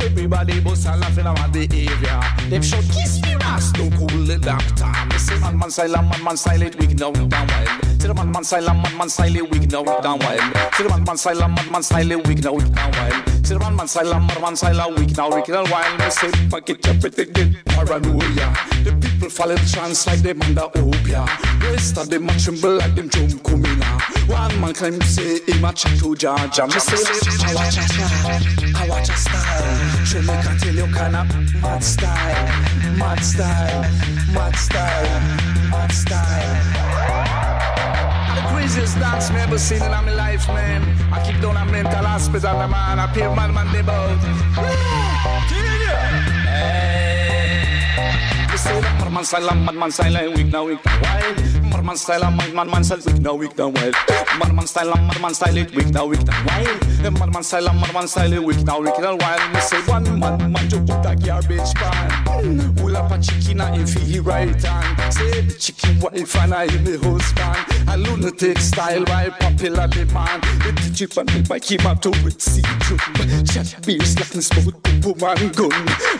Everybody 0.00 0.60
bust 0.60 0.86
a 0.86 0.96
laughing 0.96 1.26
at 1.26 1.36
my 1.36 1.48
behavior. 1.48 2.20
Them 2.48 2.62
shout 2.62 2.84
kiss 2.84 3.20
me 3.22 3.34
ass, 3.42 3.72
don't 3.72 3.90
cool 3.96 4.24
the 4.24 4.38
doctor. 4.38 4.90
Me 5.08 5.18
say 5.18 5.38
man 5.40 5.58
man 5.58 5.70
silent, 5.70 6.08
man 6.08 6.24
man 6.24 6.36
silent, 6.36 6.78
weak 6.78 6.98
now 6.98 7.12
down 7.12 7.48
wild. 7.48 8.00
Say 8.00 8.08
the 8.08 8.14
man 8.14 8.32
man 8.32 8.44
silent, 8.44 8.82
man 8.82 8.96
man 8.96 9.08
silent, 9.08 9.50
weak 9.50 9.70
now 9.70 9.84
down 9.84 10.18
wild. 10.20 10.74
Say 10.74 10.84
the 10.84 10.88
man 10.88 11.04
man 11.04 11.16
silent, 11.16 11.54
man 11.56 11.72
man 11.72 11.82
silent, 11.82 12.26
weak 12.26 12.42
now 12.42 12.56
down 12.56 12.92
wild. 12.92 13.46
Say 13.46 13.54
the 13.54 13.60
man 13.60 13.76
man 13.76 13.88
silent, 13.88 14.26
man 14.26 14.40
man 14.40 14.56
silent, 14.56 14.98
weak 14.98 15.16
now 15.16 15.34
weak 15.34 15.48
now 15.48 15.64
wild. 15.70 15.98
Me 15.98 16.10
say 16.10 16.30
forget 16.48 16.88
everything, 16.88 17.32
get 17.32 17.64
paranoia. 17.66 18.54
The 18.54 18.69
people 18.69 18.69
fall 19.30 19.50
in 19.50 19.58
trance 19.58 20.06
like 20.06 20.20
them 20.20 20.42
under 20.42 20.68
opium. 20.74 21.26
Rest 21.62 21.96
of 21.96 22.10
them 22.10 22.28
a 22.28 22.38
tremble 22.38 22.76
like 22.76 22.94
them 22.94 23.08
drum 23.08 23.64
out. 23.82 24.02
One 24.28 24.60
man 24.60 24.74
claim 24.74 25.00
say 25.02 25.40
him 25.46 25.64
a 25.64 25.72
chat 25.72 25.98
to 26.00 26.14
Georgia. 26.16 26.66
Me 26.66 26.78
say 26.78 26.98
I 27.46 27.54
watch 27.54 27.78
a 27.78 27.82
style, 27.82 28.76
I 28.76 28.88
watch 28.88 29.08
a 29.08 29.16
style. 29.16 30.04
Show 30.04 30.20
me 30.20 30.34
can 30.42 30.58
tell 30.58 30.74
you 30.74 30.86
kinda 30.86 31.24
mad 31.62 31.82
style, 31.82 32.48
mad 32.98 33.24
style, 33.24 33.82
mad 34.34 34.56
style, 34.56 35.20
mad 35.70 35.92
style. 35.92 36.80
The 38.34 38.42
craziest 38.50 38.98
dance 38.98 39.30
me 39.30 39.40
ever 39.40 39.58
seen 39.58 39.82
in 39.82 39.90
my 39.90 40.12
life, 40.12 40.46
man. 40.48 40.82
I 41.12 41.24
keep 41.24 41.40
down 41.40 41.56
a 41.56 41.64
mental 41.70 42.04
hospital, 42.04 42.54
man. 42.68 42.98
I 42.98 43.06
pay 43.14 43.28
man 43.34 43.54
man 43.54 43.72
the 43.72 43.82
boat. 43.82 44.18
We 45.50 45.69
say 48.60 48.80
that 48.80 49.00
man 49.00 49.12
man 49.12 49.24
silent, 49.24 49.64
man 49.64 49.78
man 49.78 49.90
silent, 49.90 50.36
weak 50.36 50.46
now 50.48 50.66
weak 50.66 50.84
now 50.84 51.00
wild. 51.02 51.62
Man 51.62 51.86
man 51.86 51.96
silent, 51.96 52.36
man 52.36 52.54
man 52.54 52.70
man 52.70 52.84
silent, 52.84 53.06
weak 53.06 53.20
now 53.20 53.34
weak 53.34 53.56
now 53.56 53.68
wild. 53.68 53.94
Man 54.38 54.54
man 54.54 54.66
silent, 54.66 55.00
man 55.00 55.22
man 55.22 55.34
silent, 55.34 55.74
weak 55.74 55.88
now 55.90 56.06
weak 56.06 56.24
now 56.26 56.44
wild. 56.46 57.12
Man 57.18 57.30
man 57.32 57.42
silent, 57.42 57.80
man 57.80 57.92
man 57.92 58.08
silent, 58.08 58.44
weak 58.44 58.64
now 58.64 58.80
weak 58.80 58.98
now 58.98 59.16
wild. 59.16 59.54
Me 59.54 59.60
say 59.60 59.80
one 59.82 60.18
man 60.18 60.52
man 60.52 60.68
to 60.68 60.78
put 60.80 61.06
a 61.06 61.16
garbage 61.16 61.74
pan. 61.74 62.74
Pull 62.76 62.96
up 62.96 63.10
a 63.10 63.18
chicken 63.18 63.60
and 63.60 63.88
feel 63.88 64.02
he 64.02 64.18
right 64.20 64.62
hand. 64.62 65.14
Say 65.14 65.40
the 65.40 65.54
chicken 65.54 66.00
wife 66.00 66.36
and 66.36 66.54
I 66.54 66.66
the 66.66 66.98
husband. 66.98 67.69
A 67.90 67.96
lunatic 67.96 68.58
style 68.58 69.04
by 69.04 69.30
popular 69.30 69.88
demand. 69.88 70.44
The 70.62 70.70
the 71.26 71.46
bike 71.48 71.68
him 71.68 71.84
up 71.84 72.00
to 72.02 72.10
it 72.10 72.40
see 72.40 72.62
drum. 72.62 73.00
Shot 73.46 73.84
beer 73.84 73.98
slapping 74.04 74.42
smooth, 74.42 74.80
boom 75.02 75.18
and 75.28 75.56
gun. 75.56 75.70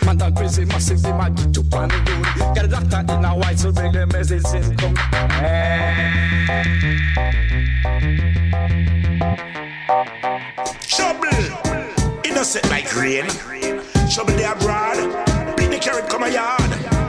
Man 0.05 0.17
that 0.17 0.35
crazy 0.35 0.65
massive, 0.65 1.01
they 1.01 1.13
might 1.13 1.33
get 1.33 1.57
up 1.57 1.73
and 1.73 2.09
run. 2.09 2.53
Got 2.55 2.65
a 2.65 2.67
doctor 2.67 3.13
in 3.13 3.23
a 3.23 3.31
white, 3.37 3.57
so 3.57 3.71
bring 3.71 3.93
the 3.93 4.05
medicine 4.05 4.75
come. 4.75 4.95
Trouble, 10.91 12.21
innocent 12.25 12.69
like 12.69 12.93
rain. 12.97 13.27
Trouble 14.11 14.33
they 14.33 14.43
abroad. 14.43 14.97
Beat 15.55 15.71
the 15.71 15.79
carrot 15.79 16.09
come 16.09 16.23
a 16.23 16.29
yard. 16.29 16.59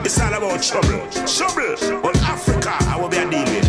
It's 0.05 0.21
all 0.21 0.33
about 0.33 0.63
trouble. 0.63 1.05
Trouble, 1.27 2.01
but 2.01 2.15
Africa 2.23 2.77
I 2.79 2.97
will 2.97 3.09
be 3.09 3.17
a 3.17 3.29
deal 3.29 3.62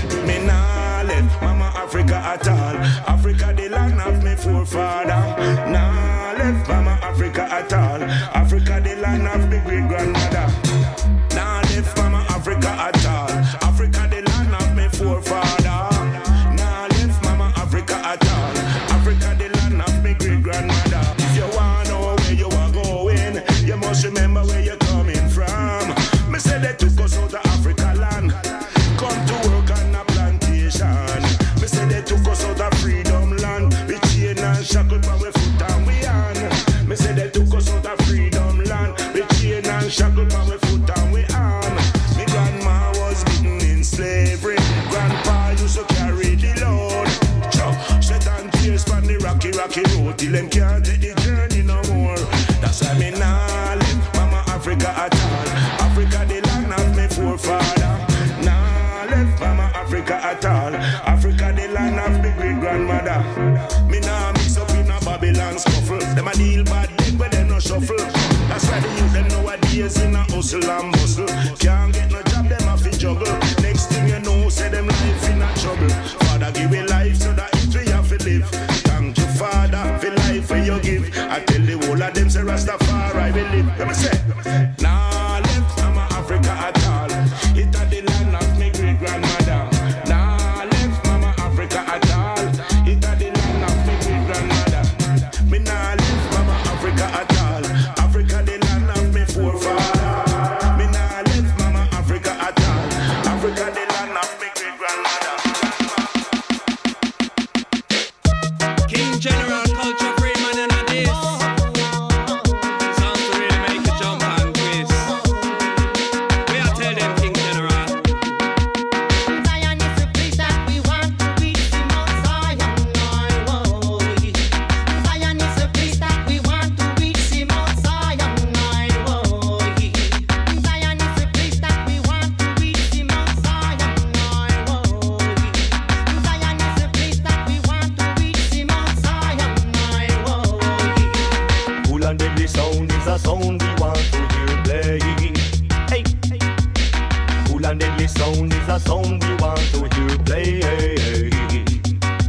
a 148.75 148.81
sound 148.81 149.23
we 149.23 149.35
want 149.37 149.61
to 149.71 149.79
hear 149.95 150.19
play. 150.25 150.61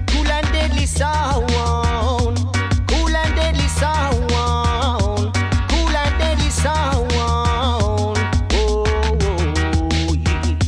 Cool 0.08 0.28
and 0.28 0.48
deadly 0.54 0.86
sound. 0.86 1.50
Cool 2.88 3.16
and 3.16 3.36
deadly 3.36 3.68
sound. 3.68 4.30
Cool 5.70 5.96
and 6.04 6.20
deadly 6.20 6.50
sound. 6.50 7.12
Oh, 7.16 8.14
oh, 8.52 10.14
yeah. 10.14 10.60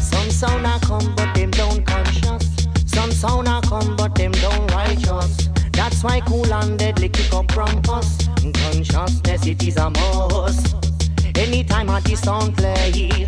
Some 0.00 0.30
sound 0.30 0.66
a 0.66 0.80
come, 0.84 1.14
but 1.14 1.32
them 1.34 1.50
don't 1.52 1.86
conscious. 1.86 2.66
Some 2.86 3.12
sound 3.12 3.46
a 3.46 3.60
come, 3.68 3.94
but 3.94 4.16
them 4.16 4.32
don't 4.32 4.68
righteous. 4.72 5.48
That's 5.72 6.02
why 6.02 6.20
cool 6.20 6.52
and 6.52 6.76
deadly 6.76 7.08
kick 7.08 7.32
up 7.32 7.52
from 7.52 7.80
us. 7.90 8.26
Consciousness, 8.52 9.46
it 9.46 9.62
is 9.62 9.76
a 9.76 9.90
must. 9.90 10.74
Anytime 11.36 11.88
a 11.90 12.00
this 12.00 12.22
sound 12.22 12.56
play, 12.56 13.25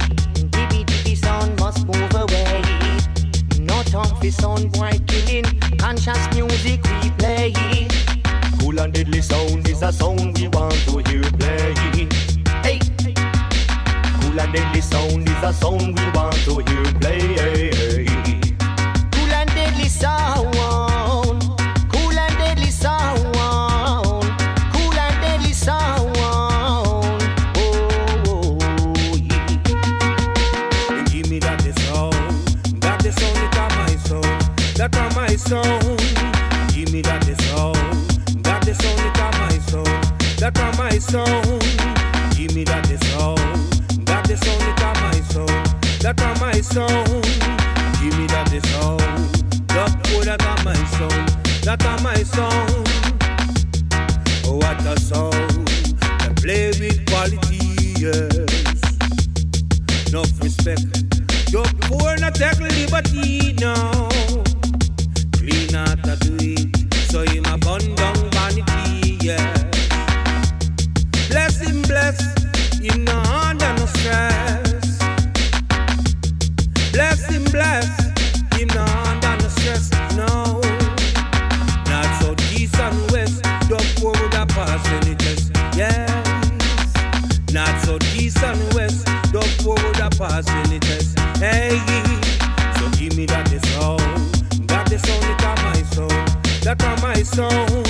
are 97.39 97.51
my 97.51 97.59
sound. 97.59 97.87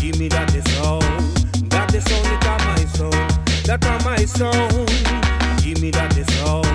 Give 0.00 0.18
me 0.18 0.28
that 0.28 0.48
the 0.48 0.62
that 1.68 1.90
sound 1.90 2.26
it 2.26 2.46
are 2.46 2.58
my 2.64 2.84
sound, 2.86 3.14
that 3.66 3.84
are 3.84 3.98
my. 4.04 4.16
Give 5.62 5.80
me 5.80 5.90
that 5.90 6.10
the 6.12 6.24
sound, 6.32 6.66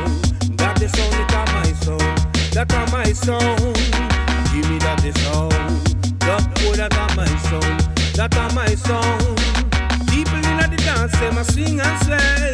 that 0.57 0.75
the 0.79 0.87
it 0.87 1.33
are 1.33 1.47
my 1.53 1.71
sound, 1.79 2.01
that 2.53 2.73
are 2.73 2.87
my. 2.91 3.03
Give 4.53 4.69
me 4.69 4.77
that 4.79 4.99
the 5.01 5.11
sound, 5.19 5.51
the 6.19 6.35
poor 6.55 6.75
that 6.75 6.93
are 6.97 7.15
my 7.15 7.25
sound, 7.47 7.79
that 8.15 8.35
are 8.35 8.51
my 8.53 8.75
sound. 8.75 9.37
People 10.09 10.43
in 10.43 10.57
the 10.69 10.77
dance, 10.83 11.13
them 11.19 11.37
a 11.37 11.43
sing 11.43 11.79
and 11.79 11.99
sway. 12.03 12.51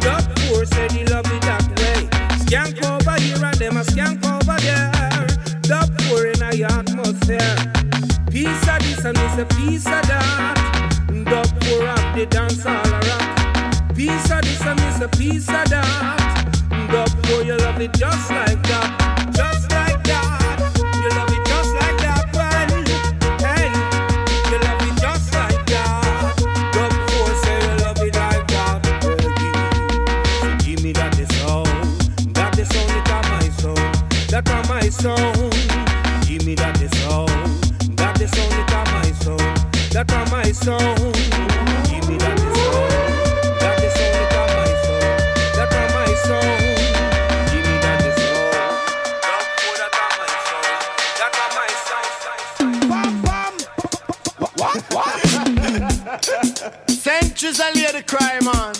The 0.00 0.16
poor 0.48 0.64
say 0.64 0.88
they 0.88 1.04
love 1.04 1.26
it 1.26 1.42
that 1.42 1.66
way. 1.78 2.08
Skank 2.44 2.82
over 2.84 3.20
here 3.20 3.44
and 3.44 3.56
them 3.56 3.76
a 3.76 3.82
skank 3.82 4.24
over 4.24 4.58
there. 4.60 5.26
The 5.62 5.80
poor 6.08 6.26
in 6.26 6.42
a 6.42 6.64
atmosphere. 6.64 7.89
Piece 8.30 8.68
of 8.68 8.78
this 8.78 9.04
and 9.04 9.18
it's 9.18 9.38
a 9.38 9.44
piece 9.56 9.86
of 9.86 10.06
that. 10.06 10.54
The 11.08 11.42
poor 11.60 11.88
of 11.88 12.14
the 12.16 12.26
dance 12.26 12.64
all 12.64 12.86
around. 12.86 13.96
Piece 13.96 14.30
of 14.30 14.42
this 14.42 14.60
and 14.62 14.80
it's 14.80 15.00
a 15.00 15.08
piece 15.18 15.48
of 15.48 15.68
that. 15.68 16.64
The 16.70 17.04
poor 17.24 17.42
you 17.42 17.56
love 17.56 17.80
it 17.80 17.92
just 17.94 18.30
like 18.30 18.62
that. 18.68 19.32
Just 19.34 19.70
like 19.72 20.02
that. 20.04 20.60
You 21.02 21.08
love 21.10 21.32
it 21.32 21.44
just 21.44 21.74
like 21.74 21.98
that. 22.06 22.30
Well, 22.32 22.70
you 24.50 24.58
love 24.62 24.82
it 24.86 24.94
just 25.00 25.34
like 25.34 25.66
that. 25.66 26.36
The 26.72 26.84
poor 27.08 27.34
say 27.42 27.58
you 27.66 27.74
love 27.82 27.98
it 27.98 28.14
like 28.14 28.46
that. 28.46 28.78
So 30.40 30.48
give 30.64 30.82
me 30.84 30.92
that 30.92 31.14
sound, 31.32 31.66
that 32.34 32.54
sound 32.54 32.90
it 32.96 33.10
are 33.10 33.24
my 33.28 33.48
sound, 33.50 33.94
that 34.30 34.48
are 34.48 34.64
my 34.68 34.88
sound. 34.88 35.49
Sound, 38.34 38.52
the 38.52 38.60
it 38.60 38.72
are 38.74 38.86
my 38.92 39.12
sound, 39.12 39.40
that 39.92 40.12
are 40.12 40.26
my 40.30 40.52
sound. 40.52 41.14
Give 41.88 42.04
me 42.08 42.16
that 42.18 42.36
the 42.36 42.48
sound, 42.54 42.92
that 43.60 43.76
the 43.80 43.88
sound 43.96 44.16
it 44.22 44.34
are 44.40 44.50
my 44.56 44.70
sound, 44.84 45.20
that 45.56 45.72
are 45.78 45.90
my 45.96 46.12
sound. 46.26 46.62
Give 47.50 47.64
me 47.66 47.76
that 47.84 47.98
the 48.02 48.10
sound, 48.20 48.52
the 49.22 49.72
that 49.80 49.94
are 50.00 50.14
my 50.18 50.28
sound, 50.46 50.68
that 51.18 51.34
are 51.42 51.52
my 51.58 51.70
sound. 51.86 52.90
Bam 52.90 53.12
bam. 53.22 53.54
What? 54.60 54.80
What? 54.94 55.14
Centuries 56.90 57.60
a 57.60 57.62
lady 57.74 58.02
cry, 58.02 58.38
man. 58.42 58.74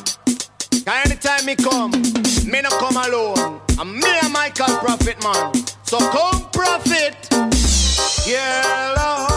Anytime 0.86 1.44
me 1.46 1.54
come, 1.56 1.92
me 2.50 2.60
no 2.62 2.70
come 2.78 2.96
alone. 2.96 3.60
And 3.78 3.92
me 3.94 4.10
and 4.22 4.32
Michael 4.32 4.76
Prophet, 4.78 5.22
man. 5.22 5.52
So 5.84 5.98
come, 5.98 6.50
Prophet. 6.52 7.16
Your 8.26 8.38
love 8.96 9.29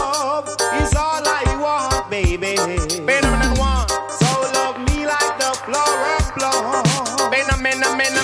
flower 6.34 6.82
bloom. 6.82 7.30
Better, 7.30 7.56
better, 7.62 7.96
better, 7.96 8.23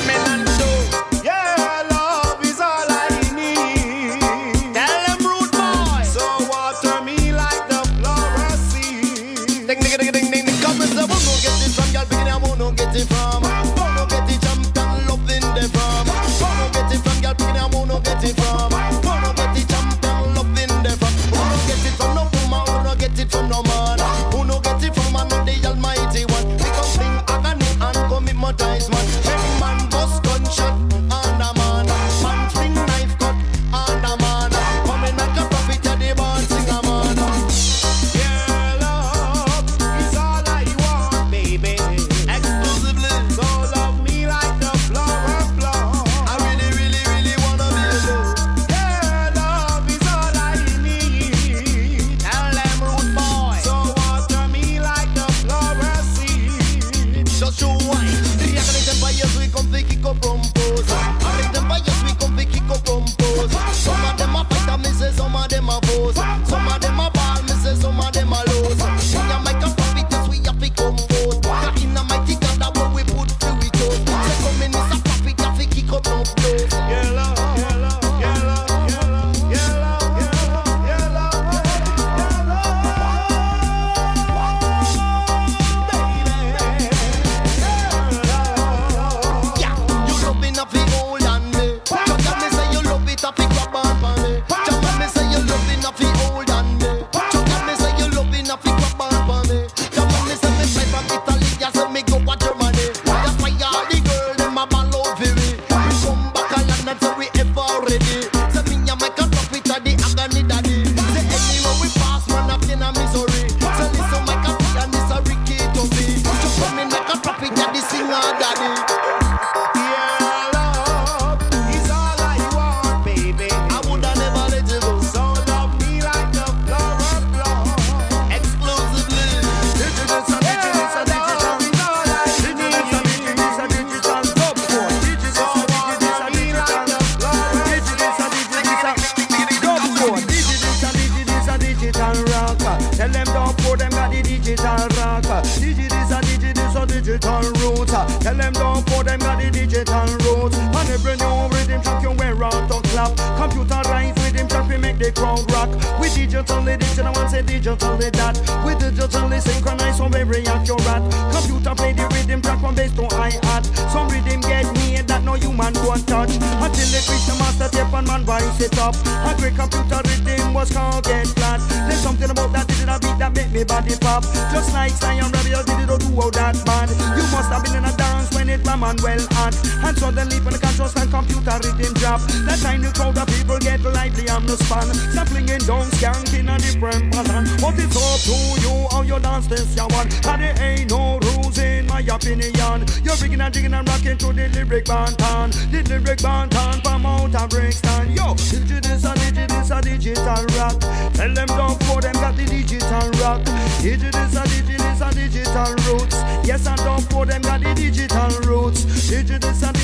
digitally 157.51 158.11
that. 158.15 158.39
We 158.65 158.75
digitally 158.79 159.41
synchronize 159.43 159.99
so 159.99 160.09
very 160.09 160.47
accurate. 160.47 161.03
Computer 161.35 161.75
play 161.75 161.93
the 161.93 162.07
rhythm 162.15 162.43
track 162.43 162.61
from 162.61 162.75
bass 162.75 162.93
to 162.95 163.07
hi 163.11 163.35
hat. 163.51 163.67
Some 163.91 164.09
rhythm 164.09 164.41
get 164.43 164.71
made 164.79 165.09
that 165.09 165.25
no 165.25 165.35
human 165.35 165.73
don't 165.75 166.07
touch. 166.07 166.31
Until 166.63 166.89
they 166.95 167.03
reach 167.11 167.27
the 167.27 167.35
master 167.43 167.69
tape 167.69 167.93
and 167.93 168.07
man 168.07 168.25
rise 168.25 168.61
it 168.61 168.79
up. 168.79 168.95
A 169.27 169.35
great 169.35 169.57
computer 169.59 170.01
rhythm 170.07 170.55
was 170.55 170.71
called 170.71 171.05
get 171.05 171.27
flat. 171.35 171.61
There's 171.89 172.01
something 172.01 172.31
about 172.31 172.53
that 172.53 172.69
digital 172.69 172.99
beat 173.03 173.19
that 173.19 173.35
make 173.35 173.51
me 173.51 173.65
body 173.65 173.97
pop. 173.99 174.23
Just 174.55 174.73
like 174.73 174.95
Zion 174.95 175.33
Radio 175.33 175.63
did 175.67 175.81
it 175.83 175.91
or 175.91 175.99
do 175.99 176.09
all 176.21 176.31
that 176.31 176.55
bad. 176.65 176.89
You 177.19 177.27
must 177.35 177.51
have 177.51 177.65
been 177.67 177.83
in 177.83 177.85
a 177.85 177.93
dance 177.97 178.31
when 178.35 178.49
it 178.49 178.63
ram 178.67 178.85
and 178.85 179.01
well 179.01 179.27
hot. 179.35 179.55
And 179.91 179.99
suddenly 179.99 180.39
when 180.39 180.55
the 180.55 180.61
conscious 180.61 180.95
and 180.95 181.11
computer 181.11 181.59
rhythm 181.67 181.95
drop. 181.95 182.21
That 182.47 182.63
time 182.63 182.81
the 182.81 182.95
crowd 182.95 183.19
of 183.19 183.27
people 183.27 183.59
get 183.59 183.83
lively 183.83 184.31
on 184.31 184.47
the 184.47 184.55
span. 184.55 184.87
Sampling 185.11 185.51
in 185.51 185.59
down, 185.67 185.91
skanking 185.99 186.47
a 186.47 186.55
different 186.63 187.11
pattern. 187.11 187.51
But 187.59 187.75
it's 187.75 187.99
up 187.99 188.23
to 188.23 188.37
you 188.63 188.87
how 188.87 189.03
you 189.03 189.19
dance 189.19 189.49
this 189.49 189.75
ya 189.75 189.91
one. 189.91 190.07
And 190.31 190.43
there 190.47 190.55
ain't 190.63 190.95
no 190.95 191.19
rules 191.19 191.59
in 191.59 191.89
my 191.91 192.07
opinion. 192.07 192.55
You're 193.03 193.19
rigging 193.19 193.41
and 193.41 193.53
jigging 193.53 193.75
and 193.75 193.89
rocking 193.89 194.17
to 194.19 194.31
the 194.31 194.47
lyric 194.55 194.87
bantan. 194.87 195.51
The 195.75 195.83
lyric 195.83 196.23
bantan 196.23 196.87
from 196.87 197.05
out 197.05 197.35
of 197.35 197.51
Brixton. 197.51 198.15
Yo, 198.15 198.39
digital 198.47 198.95
is 198.95 199.03
a 199.03 199.13
digital 199.19 199.59
is 199.59 199.71
a 199.75 199.83
digital 199.83 200.47
rock. 200.55 200.79
Tell 201.19 201.35
them 201.35 201.51
don't 201.59 201.83
for 201.91 201.99
them 201.99 202.15
got 202.15 202.37
the 202.39 202.47
digital 202.47 203.11
rock. 203.19 203.43
Digital 203.83 204.23
is 204.23 204.39
a 204.39 204.47
digital 204.47 204.87
is 204.87 205.03
a 205.03 205.11
digital 205.11 205.75
roots. 205.83 206.15
Yes, 206.47 206.63
and 206.71 206.79
don't 206.79 207.03
for 207.11 207.27
them 207.27 207.43
got 207.43 207.59
the 207.59 207.75
digital 207.75 208.31
roots. 208.47 208.87
Digital 209.11 209.51
is 209.51 209.63
a 209.65 209.80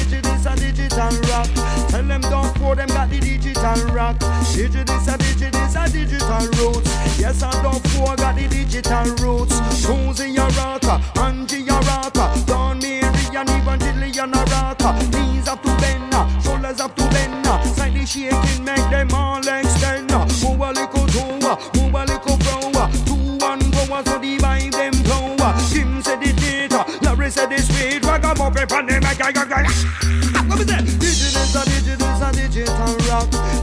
a 0.46 0.56
digital 0.56 1.10
rock. 1.28 1.48
Tell 1.88 2.04
them 2.04 2.20
don't 2.22 2.58
for 2.58 2.74
them 2.74 2.88
got 2.88 3.10
the 3.10 3.20
digital 3.20 3.80
rock. 3.92 4.18
Digital 4.54 4.96
is 4.96 5.08
a 5.08 5.18
digital 5.18 5.62
is 5.62 5.76
a 5.76 5.88
digital 5.90 6.46
roots. 6.58 6.90
Yes, 7.18 7.42
and 7.42 7.62
don't 7.62 7.82
for 7.88 8.16
got 8.16 8.36
the 8.36 8.48
digital 8.48 9.04
roots. 9.22 9.56
Susie 9.76 10.34
Yarata, 10.34 11.00
Angie 11.18 11.64
Yarata, 11.64 12.46
Don 12.46 12.78
Mary 12.78 13.36
and 13.36 13.50
even 13.50 13.78
Dillian 13.80 14.32
Arata. 14.32 14.90
Knees 15.12 15.48
up 15.48 15.62
to 15.62 15.74
bend, 15.80 16.14
shoulders 16.42 16.80
up 16.80 16.94
to 16.96 17.08
bend. 17.10 17.46
Slightly 17.74 18.06
shaking, 18.06 18.64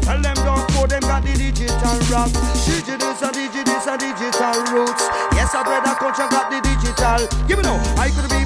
Tell 0.03 0.19
them 0.21 0.35
don't 0.43 0.67
for 0.71 0.87
them 0.87 1.01
got 1.01 1.23
the 1.23 1.33
digital 1.33 1.97
rock. 2.11 2.31
Digital 2.67 3.11
is 3.11 3.21
a 3.23 3.31
digital 3.31 3.77
is 3.79 3.87
a 3.87 3.95
digital 3.97 4.59
roots. 4.75 5.03
Yes, 5.31 5.55
I 5.55 5.63
brother 5.63 5.95
culture 5.95 6.27
got 6.27 6.51
the 6.51 6.59
digital. 6.59 7.23
Give 7.47 7.57
me 7.57 7.63
no. 7.63 7.79
I 7.95 8.11
could 8.11 8.29
be 8.29 8.42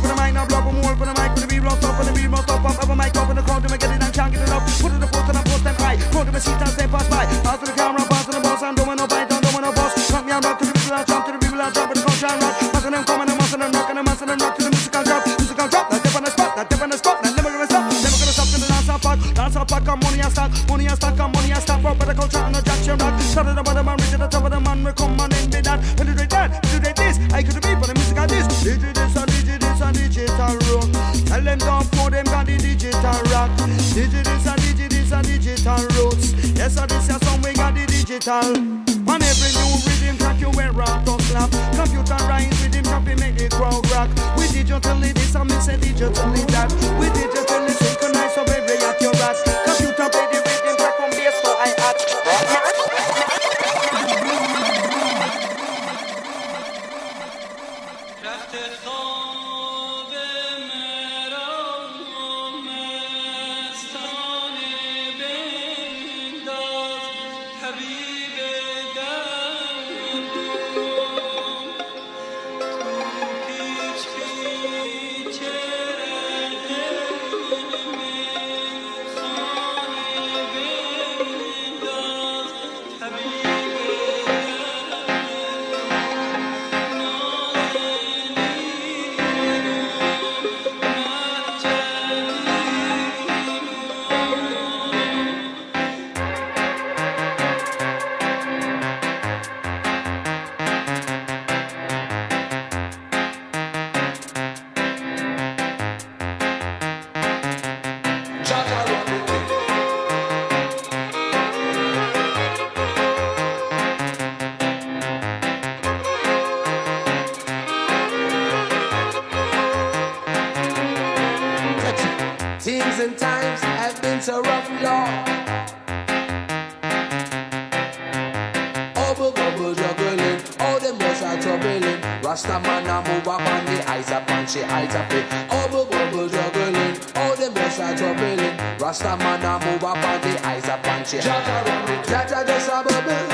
and 134.47 134.53
she 134.53 134.63
eyes 134.63 134.95
up 134.95 135.11
it. 135.11 135.25
Obble, 135.49 135.89
bubble, 135.89 136.29
juggling, 136.29 136.97
all 137.15 137.35
them 137.35 137.53
boys 137.53 137.79
are 137.79 137.95
troubling. 137.95 138.39
Rasta 138.79 139.17
man 139.17 139.43
a 139.43 139.59
move 139.65 139.83
up 139.83 139.97
on 139.97 140.21
the 140.21 140.45
eyes 140.45 140.67
up 140.69 140.87
and 140.87 141.05
she 141.05 141.17
Jaja 141.17 142.45
just 142.47 142.69
a 142.69 142.83
bubble, 142.83 143.27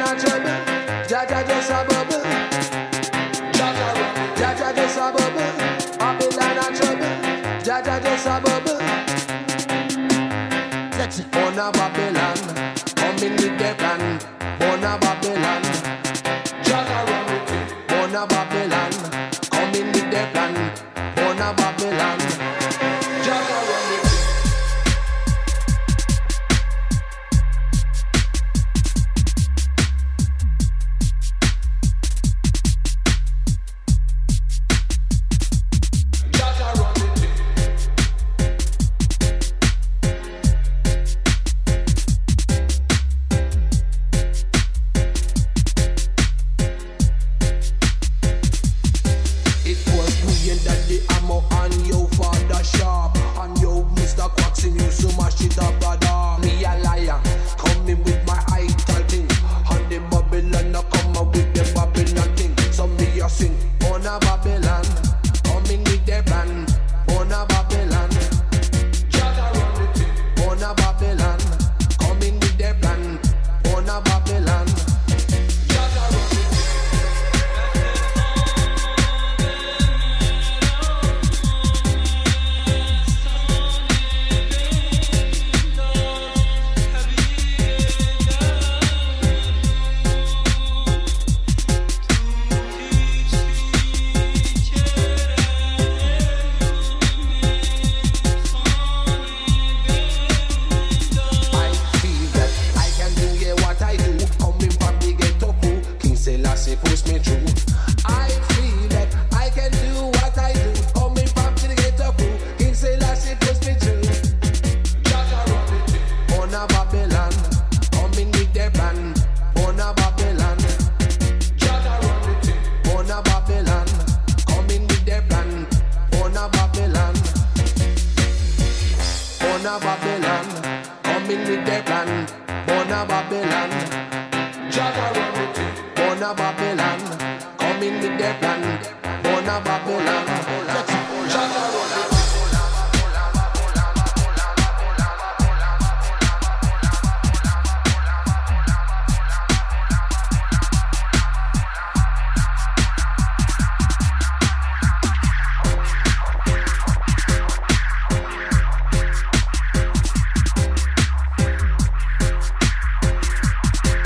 a 0.00 0.20
trouble. 0.20 0.60
Jaja 1.08 1.46
just 1.46 1.70
bubble. 1.88 2.24
Jaja 4.36 4.74
just 4.74 4.98
a 4.98 5.12
bubble, 5.12 5.52
Babylon 5.98 6.58
a 6.58 6.76
trouble. 6.76 7.14
Jaja 7.64 8.02
just 8.02 8.26
a 8.26 8.40
bubble. 8.40 8.80
On 11.32 11.58
a 11.58 11.72
Babylon, 11.72 12.38
coming 12.94 13.32
with 13.32 13.58
the 13.58 13.74
plan. 13.78 14.39